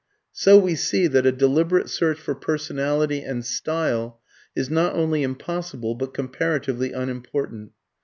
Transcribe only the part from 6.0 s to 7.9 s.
comparatively unimportant.